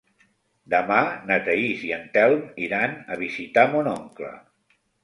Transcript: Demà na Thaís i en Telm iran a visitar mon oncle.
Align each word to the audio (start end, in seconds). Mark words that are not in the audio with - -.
Demà 0.73 0.97
na 1.27 1.37
Thaís 1.49 1.85
i 1.91 1.93
en 1.99 2.09
Telm 2.17 2.43
iran 2.71 2.99
a 3.17 3.21
visitar 3.25 3.71
mon 3.77 3.97
oncle. 3.97 4.35